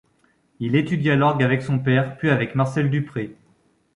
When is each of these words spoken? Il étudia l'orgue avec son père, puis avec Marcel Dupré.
Il 0.59 0.75
étudia 0.75 1.15
l'orgue 1.15 1.43
avec 1.43 1.61
son 1.61 1.77
père, 1.77 2.17
puis 2.17 2.31
avec 2.31 2.55
Marcel 2.55 2.89
Dupré. 2.89 3.35